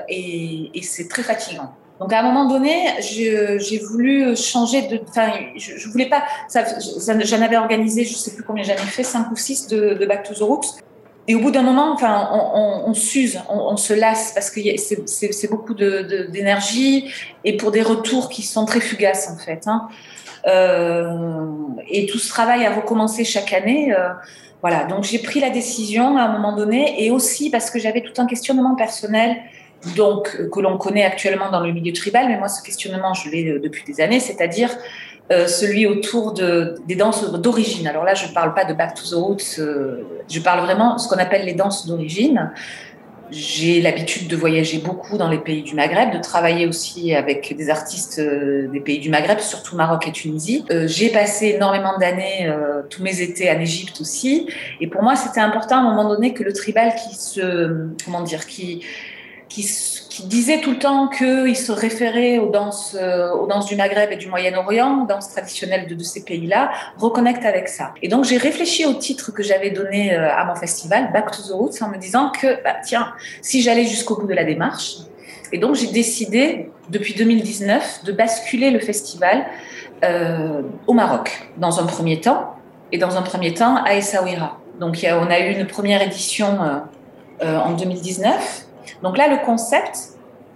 [0.09, 1.74] et, et c'est très fatigant.
[2.00, 5.00] Donc à un moment donné, j'ai voulu changer de.
[5.09, 6.24] Enfin, je, je voulais pas.
[6.52, 10.07] J'en avais organisé, je sais plus combien j'en ai fait, cinq ou six de, de,
[10.07, 10.80] Back to the Roots.
[11.26, 15.72] Et au bout d'un moment, enfin, on, s'use, on, se lasse parce que c'est beaucoup
[15.72, 17.09] d'énergie de,
[17.44, 19.62] et pour des retours qui sont très fugaces en fait.
[19.66, 19.88] Hein.
[20.46, 21.16] Euh,
[21.88, 23.94] et tout ce travail a recommencé chaque année.
[23.94, 24.11] Euh,
[24.61, 28.02] voilà, donc j'ai pris la décision à un moment donné et aussi parce que j'avais
[28.02, 29.37] tout un questionnement personnel
[29.97, 33.59] donc que l'on connaît actuellement dans le milieu tribal, mais moi ce questionnement je l'ai
[33.59, 34.70] depuis des années, c'est-à-dire
[35.33, 37.87] euh, celui autour de, des danses d'origine.
[37.87, 40.94] Alors là je ne parle pas de Back to the Roots, euh, je parle vraiment
[40.94, 42.51] de ce qu'on appelle les danses d'origine.
[43.31, 47.70] J'ai l'habitude de voyager beaucoup dans les pays du Maghreb, de travailler aussi avec des
[47.70, 50.64] artistes euh, des pays du Maghreb, surtout Maroc et Tunisie.
[50.70, 54.47] Euh, j'ai passé énormément d'années, euh, tous mes étés en Égypte aussi,
[54.81, 58.20] et pour moi c'était important à un moment donné que le tribal qui se, comment
[58.20, 58.85] dire, qui
[59.48, 59.66] qui,
[60.26, 64.28] disait tout le temps qu'il se référait aux danses, euh, aux du Maghreb et du
[64.28, 67.92] Moyen-Orient, aux danses traditionnelles de, ces pays-là, reconnecte avec ça.
[68.02, 71.42] Et donc j'ai réfléchi au titre que j'avais donné euh, à mon festival, Back to
[71.42, 74.98] the Roots, en me disant que, bah, tiens, si j'allais jusqu'au bout de la démarche,
[75.52, 79.44] et donc j'ai décidé, depuis 2019, de basculer le festival
[80.04, 82.54] euh, au Maroc, dans un premier temps,
[82.92, 84.59] et dans un premier temps à Essaouira.
[84.80, 86.59] Donc on a eu une première édition
[87.42, 88.66] euh, en 2019
[89.02, 89.98] donc là, le concept,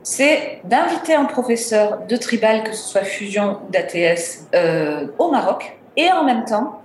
[0.03, 5.77] c'est d'inviter un professeur de tribal, que ce soit fusion ou d'ATS, euh, au Maroc,
[5.97, 6.83] et en même temps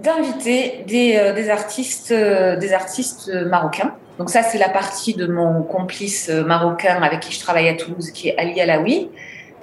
[0.00, 3.94] d'inviter des, euh, artistes, euh, des artistes marocains.
[4.18, 8.10] Donc ça, c'est la partie de mon complice marocain avec qui je travaille à Toulouse,
[8.10, 9.10] qui est Ali Alaoui.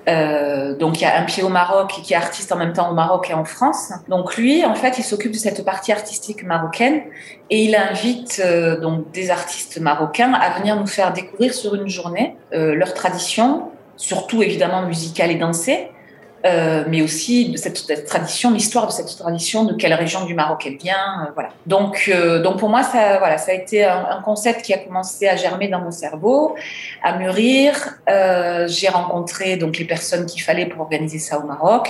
[0.09, 2.89] Euh, donc il y a un pied au Maroc qui est artiste en même temps
[2.89, 3.91] au Maroc et en France.
[4.07, 7.01] Donc lui, en fait, il s'occupe de cette partie artistique marocaine
[7.49, 11.87] et il invite euh, donc des artistes marocains à venir nous faire découvrir sur une
[11.87, 15.91] journée euh, leur tradition, surtout évidemment musicale et dansée,
[16.45, 20.63] euh, mais aussi de cette, tradition, l'histoire de cette tradition, de quelle région du Maroc
[20.65, 21.49] elle vient, euh, voilà.
[21.65, 25.27] Donc, euh, donc pour moi, ça, voilà, ça a été un, concept qui a commencé
[25.27, 26.55] à germer dans mon cerveau,
[27.03, 27.99] à mûrir.
[28.67, 31.89] J'ai rencontré donc les personnes qu'il fallait pour organiser ça au Maroc,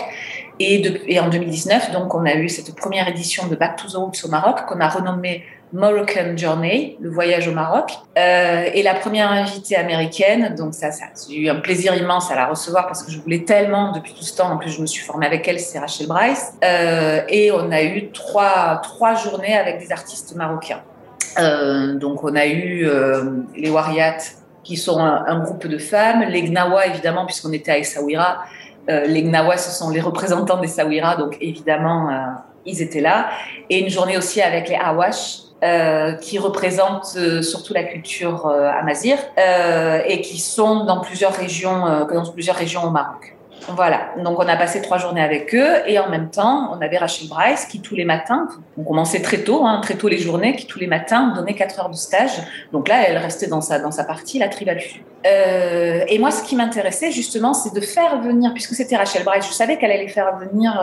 [0.60, 3.88] et, de, et en 2019, donc on a eu cette première édition de Back to
[3.88, 8.82] the Roots au Maroc qu'on a renommée Moroccan Journey, le voyage au Maroc, euh, et
[8.82, 10.56] la première invitée américaine.
[10.56, 13.44] Donc ça, ça j'ai eu un plaisir immense à la recevoir parce que je voulais
[13.44, 14.52] tellement depuis tout ce temps.
[14.52, 17.84] En plus, je me suis formée avec elle, c'est Rachel Bryce, euh, et on a
[17.84, 20.82] eu trois trois journées avec des artistes marocains.
[21.38, 22.88] Euh, donc on a eu
[23.56, 24.18] les Wariat,
[24.64, 28.44] qui sont un, groupe de femmes, les Gnawa évidemment puisqu'on était à Essaouira.
[28.88, 30.70] Les Gnawa, ce sont les représentants des
[31.18, 32.10] donc évidemment
[32.66, 33.30] ils étaient là.
[33.70, 38.72] Et une journée aussi avec les Awash, euh, qui représentent euh, surtout la culture euh,
[39.38, 43.36] euh, et qui sont dans plusieurs régions, dans plusieurs régions au Maroc.
[43.76, 46.98] Voilà, donc on a passé trois journées avec eux et en même temps, on avait
[46.98, 50.56] Rachel Bryce qui tous les matins, on commençait très tôt, hein, très tôt les journées,
[50.56, 52.32] qui tous les matins donnait quatre heures de stage.
[52.72, 54.80] Donc là, elle restait dans sa, dans sa partie, la tribal
[55.28, 59.46] euh, et moi, ce qui m'intéressait justement, c'est de faire venir, puisque c'était Rachel Bryce,
[59.46, 60.82] je savais qu'elle allait faire venir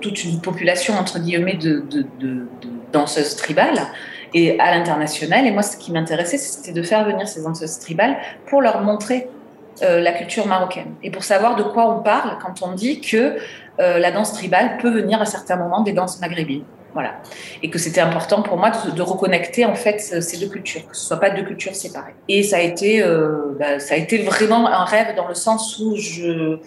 [0.00, 1.84] toute une population, entre guillemets, de
[2.94, 3.80] danseuses tribales
[4.32, 5.46] et à l'international.
[5.46, 9.28] Et moi, ce qui m'intéressait, c'était de faire venir ces danseuses tribales pour leur montrer
[9.82, 13.36] euh, la culture marocaine et pour savoir de quoi on parle quand on dit que
[13.80, 16.64] euh, la danse tribale peut venir à certains moments des danses maghrébines.
[16.94, 17.14] Voilà.
[17.64, 21.06] Et que c'était important pour moi de, reconnecter en fait ces deux cultures, que ce
[21.06, 22.14] soit pas deux cultures séparées.
[22.28, 25.80] Et ça a été, euh, bah, ça a été vraiment un rêve dans le sens
[25.80, 26.60] où je,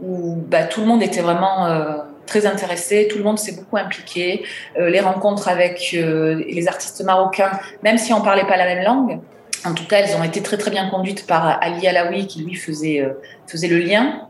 [0.00, 3.76] où bah, tout le monde était vraiment euh, très intéressé, tout le monde s'est beaucoup
[3.76, 4.44] impliqué.
[4.78, 7.50] Euh, les rencontres avec euh, les artistes marocains,
[7.82, 9.20] même si on parlait pas la même langue,
[9.64, 12.54] en tout cas, elles ont été très très bien conduites par Ali Alaoui qui lui
[12.54, 13.14] faisait euh,
[13.46, 14.28] faisait le lien.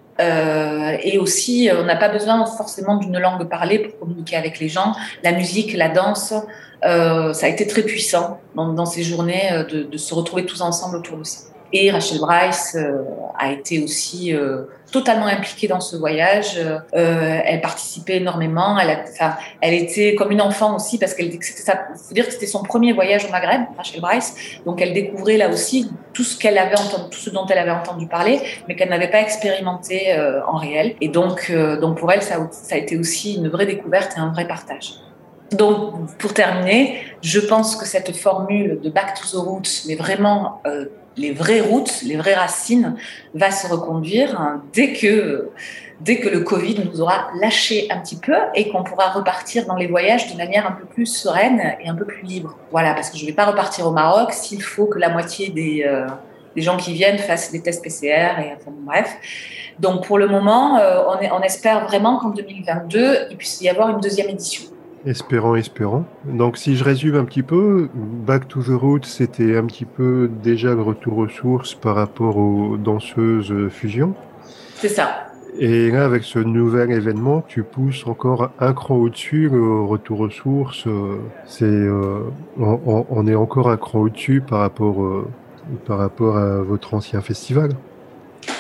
[1.03, 4.95] Et aussi, on n'a pas besoin forcément d'une langue parlée pour communiquer avec les gens.
[5.25, 6.33] La musique, la danse,
[6.83, 11.25] ça a été très puissant dans, ces journées de, se retrouver tous ensemble autour de
[11.25, 11.47] ça.
[11.77, 13.03] Et Rachel Bryce euh,
[13.37, 16.57] a été aussi euh, totalement impliquée dans ce voyage.
[16.57, 18.79] Euh, elle participait énormément.
[19.61, 23.25] Elle, était comme une enfant aussi parce qu'elle faut dire que c'était son premier voyage
[23.25, 24.37] au Maghreb, Rachel Bryce.
[24.65, 27.73] Donc elle découvrait là aussi tout ce qu'elle avait entendu, tout ce dont elle avait
[27.73, 30.95] entendu parler, mais qu'elle n'avait pas expérimenté en réel.
[31.01, 31.53] Et donc,
[31.99, 32.37] pour elle, ça,
[32.71, 34.93] a été aussi une vraie découverte et un vrai partage.
[35.51, 40.63] Donc, pour terminer, je pense que cette formule de back to the roots, mais vraiment
[41.17, 42.97] les vraies routes, les vraies racines,
[43.35, 45.51] va se reconduire hein, dès que
[46.01, 49.77] dès que le Covid nous aura lâché un petit peu et qu'on pourra repartir dans
[49.77, 52.59] les voyages d'une manière un peu plus sereine et un peu plus libre.
[52.73, 55.51] Voilà, parce que je ne vais pas repartir au Maroc s'il faut que la moitié
[55.51, 56.07] des, euh,
[56.57, 59.17] des gens qui viennent fassent des tests PCR et enfin bref.
[59.79, 64.01] Donc pour le moment, euh, on espère vraiment qu'en 2022, il puisse y avoir une
[64.01, 64.65] deuxième édition.
[65.07, 66.07] Espérant, espérant.
[66.25, 70.31] Donc, si je résume un petit peu, Back to the Roots, c'était un petit peu
[70.43, 74.15] déjà le retour aux sources par rapport aux danseuses fusion.
[74.77, 75.27] C'est ça.
[75.59, 80.31] Et là, avec ce nouvel événement, tu pousses encore un cran au-dessus le retour aux
[80.31, 80.89] sources.
[81.47, 82.23] C'est, euh,
[82.59, 85.29] on, on, est encore un cran au-dessus par rapport, euh,
[85.87, 87.71] par rapport à votre ancien festival.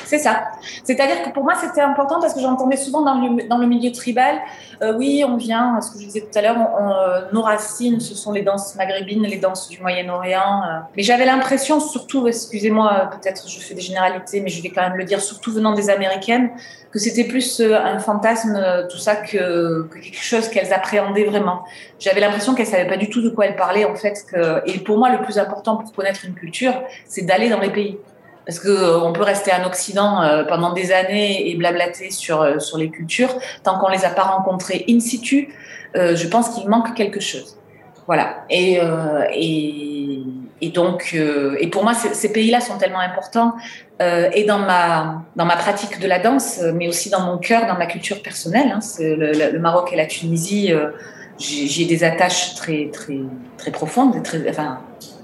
[0.04, 0.44] C'est ça.
[0.84, 3.92] C'est-à-dire que pour moi, c'était important parce que j'entendais souvent dans le, dans le milieu
[3.92, 4.40] tribal,
[4.82, 8.14] euh, oui, on vient, ce que je disais tout à l'heure, euh, nos racines, ce
[8.14, 10.62] sont les danses maghrébines, les danses du Moyen-Orient.
[10.62, 10.78] Euh.
[10.96, 14.96] Mais j'avais l'impression, surtout, excusez-moi, peut-être je fais des généralités, mais je vais quand même
[14.96, 16.50] le dire, surtout venant des Américaines,
[16.90, 21.64] que c'était plus un fantasme, tout ça, que, que quelque chose qu'elles appréhendaient vraiment.
[21.98, 24.24] J'avais l'impression qu'elles savaient pas du tout de quoi elles parlaient, en fait.
[24.66, 26.74] Et pour moi, le plus important pour connaître une culture,
[27.06, 27.98] c'est d'aller dans les pays
[28.46, 32.42] parce que euh, on peut rester en Occident euh, pendant des années et blablater sur
[32.42, 35.54] euh, sur les cultures tant qu'on les a pas rencontrées in situ.
[35.94, 37.57] je pense qu'il manque quelque chose.
[38.07, 38.44] Voilà.
[38.50, 38.80] Et
[40.61, 43.54] et, donc et pour moi ces pays-là sont tellement importants
[44.00, 47.78] et dans ma dans ma pratique de la danse, mais aussi dans mon cœur, dans
[47.78, 48.70] ma culture personnelle.
[48.74, 50.72] Hein, le, Maroc et la Tunisie,
[51.38, 53.20] j'ai des attaches très très
[53.57, 54.16] très profondes,
[54.50, 54.80] enfin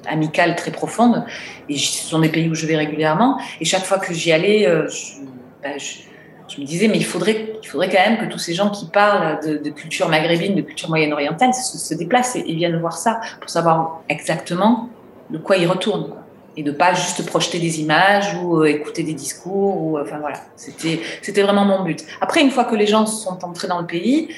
[0.09, 1.25] amicale très profonde.
[1.69, 3.41] Et ce sont des pays où je vais régulièrement.
[3.61, 5.23] Et chaque fois que j'y allais, euh, je,
[5.63, 8.71] bah, je, me disais, mais il faudrait, il faudrait quand même que tous ces gens
[8.71, 13.51] qui parlent de, culture maghrébine, de culture moyenne-orientale, se, déplacent et, viennent voir ça pour
[13.51, 14.89] savoir exactement
[15.31, 16.15] de quoi ils retournent.
[16.57, 19.81] Et de pas juste projeter des images ou euh, écouter des discours.
[19.81, 22.05] Ou, enfin voilà, c'était, c'était vraiment mon but.
[22.21, 24.29] Après, une fois que les gens sont entrés dans le pays,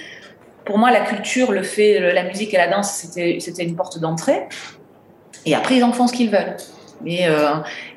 [0.65, 4.47] pour moi, la culture, le fait, la musique et la danse, c'était une porte d'entrée.
[5.47, 6.57] Et après, ils en font ce qu'ils veulent.
[7.05, 7.29] Mais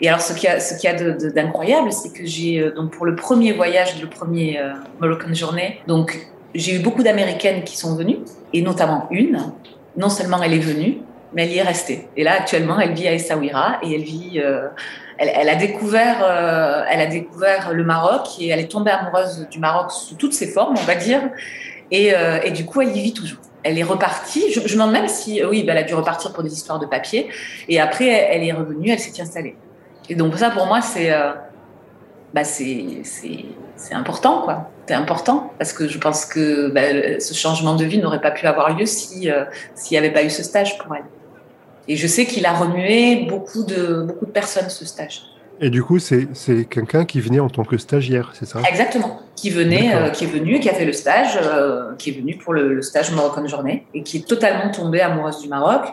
[0.02, 2.89] et alors ce qu'il y a, ce qu'il y a d'incroyable, c'est que j'ai donc
[2.89, 4.60] pour le premier voyage, le premier
[5.00, 8.17] Moroccan Journée, donc j'ai eu beaucoup d'Américaines qui sont venues
[8.52, 9.52] et notamment une.
[9.95, 10.98] Non seulement elle est venue,
[11.34, 12.08] mais elle y est restée.
[12.15, 14.39] Et là, actuellement, elle vit à Essaouira et elle vit.
[14.43, 14.67] Euh,
[15.17, 19.60] elle, a découvert, euh, elle a découvert le Maroc et elle est tombée amoureuse du
[19.60, 21.21] Maroc sous toutes ses formes, on va dire.
[21.93, 23.39] Euh, et du coup, elle y vit toujours.
[23.65, 24.51] Elle est repartie.
[24.54, 26.86] Je, me demande même si, oui, bah, elle a dû repartir pour des histoires de
[26.86, 27.28] papier.
[27.67, 29.56] Et après, elle, est revenue, elle s'est installée.
[30.08, 31.12] Et donc ça, pour moi, c'est,
[32.34, 33.01] bah, c'est,
[33.91, 34.69] important, quoi.
[34.88, 38.45] C'est important parce que je pense que bah, ce changement de vie n'aurait pas pu
[38.45, 39.30] avoir lieu si
[39.73, 41.06] s'il n'y avait pas eu ce stage pour elle.
[41.88, 45.23] Et je sais qu'il a remué beaucoup de, beaucoup de personnes, ce stage.
[45.62, 46.28] Et du coup, c'est
[46.70, 48.62] quelqu'un qui venait en tant que stagiaire, c'est ça?
[48.68, 49.22] Exactement.
[49.36, 52.36] Qui venait, euh, qui est venu, qui a fait le stage, euh, qui est venu
[52.38, 55.86] pour le, stage Moroccan Journée et qui est totalement tombée amoureuse du Maroc,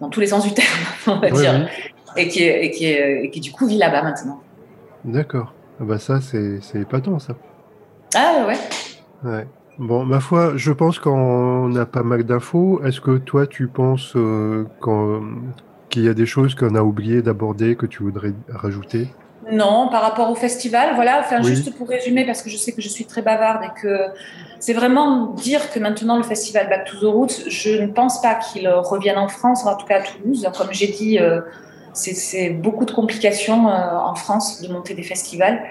[0.00, 0.68] dans tous les sens du terme,
[1.06, 1.68] on va dire.
[2.16, 4.40] Et, qui et, qui et qui, du coup, vit là-bas maintenant.
[5.04, 5.52] D'accord.
[5.80, 7.34] Ah bah ça, c'est épatant, ça.
[8.14, 9.28] Ah ouais.
[9.28, 9.46] Ouais.
[9.78, 12.80] Bon, ma foi, je pense qu'on a pas mal d'infos.
[12.84, 14.66] Est-ce que toi, tu penses euh,
[15.94, 19.06] qu'il y a des choses qu'on a oublié d'aborder que tu voudrais rajouter?
[19.52, 21.20] Non, par rapport au festival, voilà.
[21.20, 24.06] Enfin, juste pour résumer, parce que je sais que je suis très bavarde et que
[24.58, 28.34] c'est vraiment dire que maintenant le festival Back to the Roots, je ne pense pas
[28.34, 30.48] qu'il revienne en France, en tout cas à Toulouse.
[30.58, 31.42] Comme j'ai dit, euh,
[31.92, 35.62] c'est beaucoup de complications euh, en France de monter des festivals.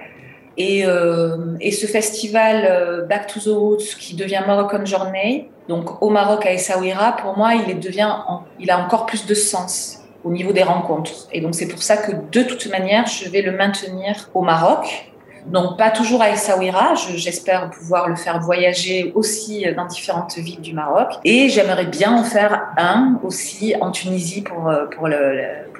[0.56, 6.02] Et, euh, et, ce festival euh, Back to the Roots qui devient Moroccan Journey, donc
[6.04, 8.16] au Maroc à Essaouira, pour moi, il, devient,
[8.60, 11.28] il a encore plus de sens au niveau des rencontres.
[11.32, 15.14] Et donc c'est pour ça que de toute manière, je vais le maintenir au Maroc
[15.46, 20.74] donc pas toujours à Essaouira, j'espère pouvoir le faire voyager aussi dans différentes villes du
[20.74, 21.10] Maroc.
[21.26, 25.10] Et j'aimerais bien en faire un aussi en Tunisie pour, euh, pour,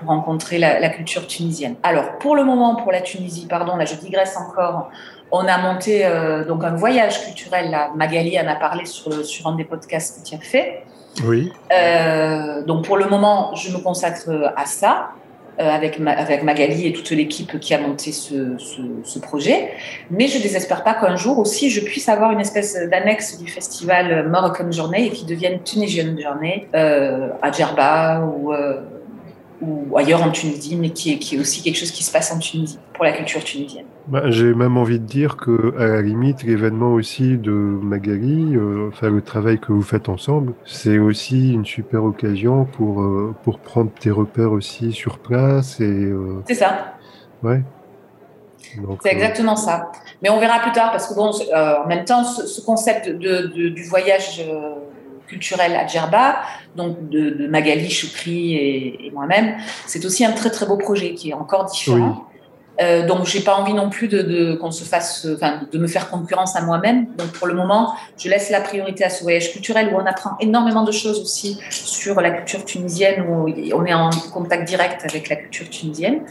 [0.06, 1.76] rencontrer la, culture tunisienne.
[1.82, 4.90] Alors pour le moment, pour la Tunisie, pardon, là je digresse encore,
[5.32, 7.76] on a monté euh, donc un voyage culturel.
[7.96, 10.84] Magali en a parlé sur, sur un des podcasts que tu as fait.
[11.26, 11.52] Oui.
[11.72, 15.12] Euh, donc pour le moment, je me consacre à ça.
[15.60, 19.70] Euh, avec, avec Magali et toute l'équipe qui a monté ce, ce, projet.
[20.10, 24.28] Mais je désespère pas qu'un jour aussi je puisse avoir une espèce d'annexe du festival
[24.30, 28.52] Moroccan Journey et qui devienne Tunisian Journey euh, à Djerba ou
[29.66, 32.32] ou ailleurs en Tunisie, mais qui est, qui est, aussi quelque chose qui se passe
[32.32, 33.86] en Tunisie, pour la culture tunisienne.
[34.08, 38.90] Bah, J'ai même envie de dire que, à la limite, l'événement aussi de Magali, euh,
[38.90, 43.60] enfin le travail que vous faites ensemble, c'est aussi une super occasion pour, euh, pour
[43.60, 45.80] prendre tes repères aussi sur place.
[45.80, 45.84] et.
[45.84, 46.96] Euh, c'est ça.
[47.42, 47.62] Ouais.
[49.04, 49.92] C'est exactement ça.
[50.22, 53.70] Mais on verra plus tard, parce que bon, en même temps, ce, concept de, de,
[53.70, 54.42] du voyage
[55.34, 56.38] culturel à Djerba,
[56.76, 59.56] donc de, Magali Choukri et, moi-même.
[59.88, 62.26] C'est aussi un très très beau projet qui est encore différent.
[62.82, 66.10] Euh, donc j'ai pas envie non plus de, qu'on se fasse, enfin, de me faire
[66.10, 67.08] concurrence à moi-même.
[67.18, 70.32] Donc pour le moment, je laisse la priorité à ce voyage culturel où on apprend
[70.40, 75.30] énormément de choses aussi sur la culture tunisienne, où on est en contact direct avec
[75.30, 76.22] la culture tunisienne.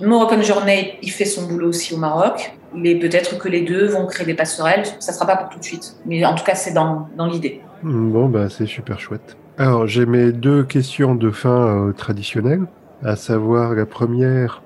[0.00, 4.06] Moroccan Journey, il fait son boulot aussi au Maroc, mais peut-être que les deux vont
[4.06, 4.84] créer des passerelles.
[4.98, 7.60] Ça sera pas pour tout de suite, mais en tout cas c'est dans, dans l'idée.
[7.82, 9.36] Bon bah c'est super chouette.
[9.58, 12.66] Alors, j'ai mes deux questions de fin euh, traditionnelles,
[13.02, 14.62] à savoir la première,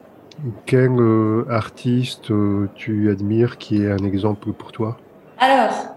[0.66, 4.96] quel euh, artiste euh, tu admires qui est un exemple pour toi?
[5.38, 5.94] Alors,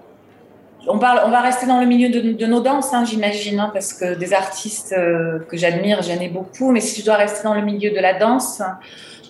[0.88, 3.94] on, parle, on va rester dans le milieu de, nos danses, hein, j'imagine, hein, parce
[3.94, 7.64] que des artistes que j'admire, j'en ai beaucoup, mais si je dois rester dans le
[7.64, 8.62] milieu de la danse,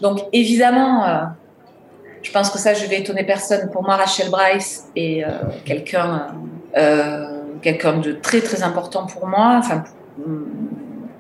[0.04, 1.32] donc évidemment,
[2.22, 3.72] je pense que ça, je vais étonner personne.
[3.72, 5.26] Pour moi, Rachel Bryce est
[5.66, 6.28] quelqu'un
[7.64, 9.84] quelqu'un de très très important pour moi, enfin,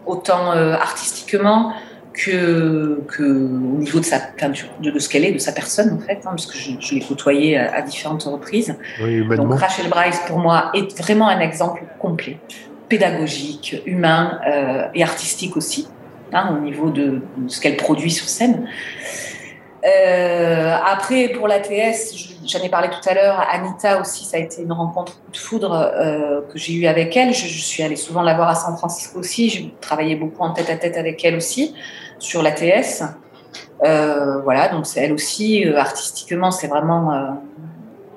[0.05, 1.73] autant euh, artistiquement
[2.13, 5.99] que, que, au niveau de sa peinture, de, ce qu'elle est, de sa personne en
[5.99, 8.75] fait, hein, parce que je, l'ai côtoyée à, différentes reprises.
[8.99, 12.37] Donc Rachel Bryce pour moi est vraiment un exemple complet,
[12.87, 15.87] pédagogique, humain euh, et artistique aussi,
[16.33, 18.67] hein, au niveau de, ce qu'elle produit sur scène.
[19.85, 22.15] Euh, après, pour l'ATS,
[22.45, 25.73] j'en ai parlé tout à l'heure, Anita aussi, ça a été une rencontre de foudre
[25.73, 27.33] euh, que j'ai eue avec elle.
[27.33, 29.49] Je, suis allée souvent la voir à San Francisco aussi.
[29.49, 31.75] J'ai travaillé beaucoup en tête à tête avec elle aussi
[32.17, 33.03] sur l'ATS.
[33.83, 37.41] Euh, voilà, donc elle aussi, artistiquement, c'est vraiment.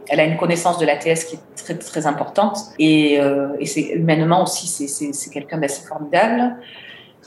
[0.08, 2.58] Elle a une connaissance de l'ATS qui est très, très importante.
[2.78, 6.54] Et, et humainement aussi, c'est quelqu'un d'assez formidable.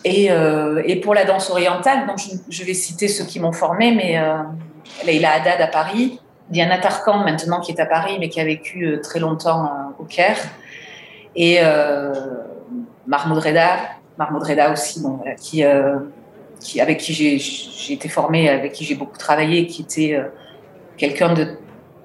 [0.05, 2.17] Et, euh, et, pour la danse orientale, donc
[2.49, 4.37] je, vais citer ceux qui m'ont formée, mais euh,
[5.05, 6.19] Leila Haddad à Paris,
[6.49, 9.69] Diana Tarkan maintenant qui est à Paris, mais qui a vécu euh, très longtemps euh,
[9.99, 10.37] au Caire,
[11.35, 12.13] et euh,
[13.07, 13.77] Mahmoud Reda,
[14.17, 15.63] Mahmoud Reda aussi, bon, qui,
[16.59, 20.19] qui, avec qui j'ai été formée, avec qui j'ai beaucoup travaillé, qui était
[20.97, 21.33] quelqu'un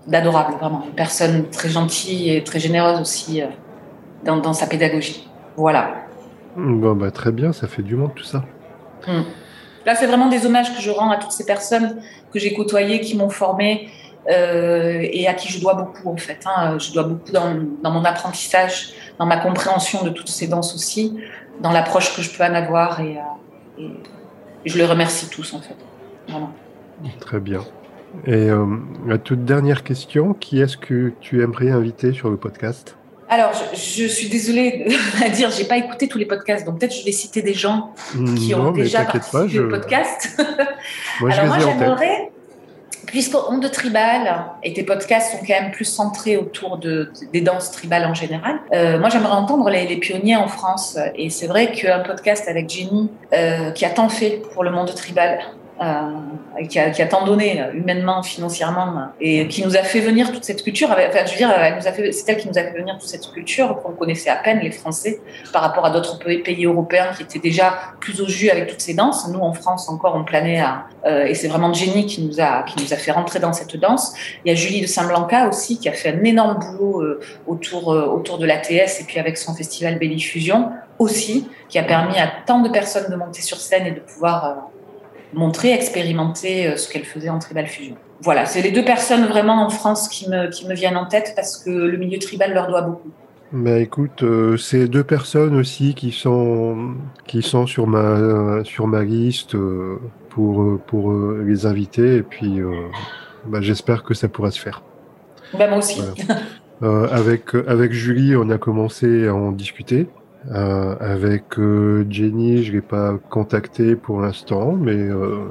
[0.07, 0.85] d'adorable, vraiment.
[0.87, 3.43] Une personne très gentille et très généreuse aussi
[4.23, 5.29] dans, dans, sa pédagogie.
[5.57, 6.04] Voilà.
[6.57, 8.45] Bon, bah, très bien, ça fait du monde tout ça.
[9.07, 9.23] Hmm.
[9.87, 12.01] Là, c'est vraiment des hommages que je rends à toutes ces personnes
[12.33, 13.89] que j'ai côtoyées, qui m'ont formée
[14.31, 16.41] euh, et à qui je dois beaucoup, en fait.
[16.47, 16.79] Hein.
[16.79, 21.19] Je dois beaucoup dans, dans, mon apprentissage, dans ma compréhension de toutes ces danses aussi,
[21.61, 23.19] dans l'approche que je peux en avoir et,
[23.79, 23.89] euh,
[24.65, 25.77] et, je les remercie tous, en fait.
[26.29, 26.53] Vraiment.
[27.21, 27.61] Très bien.
[28.25, 28.65] Et euh,
[29.07, 32.97] la toute dernière question, qui est-ce que tu aimerais inviter sur le podcast?
[33.35, 34.87] Alors, je, suis désolée
[35.25, 37.93] à dire, j'ai pas écouté tous les podcasts, donc peut-être je vais citer des gens
[38.37, 40.41] qui ont déjà participé au podcast.
[41.21, 42.31] moi, Alors moi, j'aimerais,
[43.07, 47.73] puisque Onde Tribal et tes podcasts sont quand même plus centrés autour de, des danses
[47.73, 50.97] tribales en général, euh, moi j'aimerais entendre les, pionniers en France.
[51.17, 54.95] Et c'est vrai qu'un podcast avec Jenny, euh, qui a tant fait pour le monde
[54.95, 55.41] tribal,
[56.69, 60.31] qui, a, qui, a, tant donné euh, humainement, financièrement, et qui nous a fait venir
[60.33, 60.89] toute cette culture.
[60.91, 61.53] Enfin, je veux dire,
[62.13, 64.71] c'est elle qui nous a fait venir toute cette culture qu'on connaissait à peine les
[64.71, 65.21] Français
[65.53, 68.95] par rapport à d'autres pays européens qui étaient déjà plus au jus avec toutes ces
[68.95, 69.29] danses.
[69.29, 72.63] Nous, en France, encore, on planait à, euh, et c'est vraiment Jenny qui nous a
[72.63, 74.15] qui nous a fait rentrer dans cette danse.
[74.45, 78.39] Il y a Julie de Saint-Blanca aussi qui a fait un énorme boulot autour autour
[78.39, 82.69] de l'ATS et puis avec son festival Bellifusion aussi, qui a permis à tant de
[82.69, 84.69] personnes de monter sur scène et de pouvoir
[85.35, 87.97] montrer, expérimenter euh, ce qu'elle faisait en tribal fusion.
[88.21, 91.33] Voilà, c'est les deux personnes vraiment en France qui me, qui me viennent en tête
[91.37, 93.11] parce que le milieu tribal leur doit beaucoup.
[93.53, 96.95] Bah écoute, euh, c'est deux personnes aussi qui sont
[97.27, 102.59] qui sont sur ma sur ma liste euh, pour pour les inviter et puis
[103.47, 104.83] bah, j'espère que ça pourra se faire.
[105.57, 106.01] Bah, moi aussi.
[106.83, 110.09] avec avec Julie, on a commencé à en discuter.
[110.53, 115.47] Euh, avec euh, Jenny, je l'ai pas contacté pour l'instant, mais euh,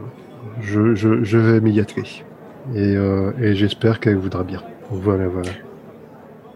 [0.62, 2.04] je, je, je, vais m'y atteler.
[2.76, 2.96] Et,
[3.41, 4.62] et j'espère qu'elle voudra bien.
[4.89, 5.50] Voilà, voilà.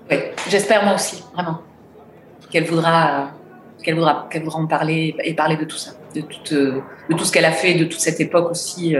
[0.09, 0.17] Oui,
[0.49, 1.61] j'espère moi aussi, vraiment.
[2.49, 3.31] Qu'elle voudra,
[3.83, 7.25] qu'elle voudra, qu'elle voudra en parler et parler de tout ça, de, tout, de tout
[7.25, 8.95] ce qu'elle a fait, de toute cette époque aussi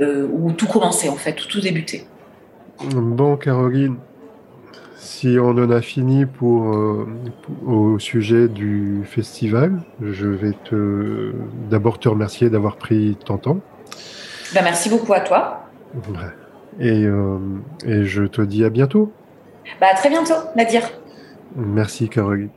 [0.00, 2.04] où tout commençait en fait, où tout débutait.
[2.92, 3.96] Bon, Caroline,
[4.98, 7.06] si on en a fini pour, euh,
[7.66, 11.32] au sujet du festival, je vais te
[11.70, 13.60] d'abord te remercier d'avoir pris ton temps.
[14.54, 15.62] Ben, merci beaucoup à toi.
[16.80, 17.38] Et, euh,
[17.84, 19.12] et je te dis à bientôt.
[19.80, 20.82] Bah, à très bientôt, Nadir.
[21.54, 22.50] Merci, Caroline.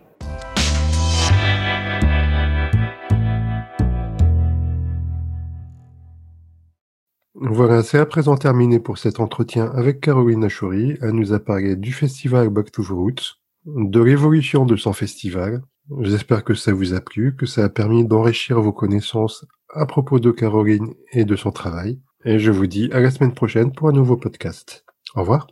[7.44, 11.00] Voilà, c'est à présent terminé pour cet entretien avec Caroline Achouri.
[11.02, 15.64] Elle nous a parlé du festival Back to the Roots, de l'évolution de son festival.
[16.02, 20.20] J'espère que ça vous a plu, que ça a permis d'enrichir vos connaissances à propos
[20.20, 22.00] de Caroline et de son travail.
[22.26, 24.86] Et je vous dis à la semaine prochaine pour un nouveau podcast.
[25.16, 25.48] Au revoir.